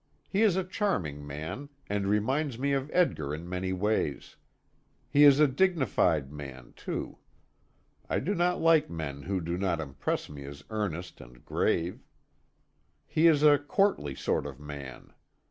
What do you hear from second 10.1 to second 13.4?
me as earnest and grave. He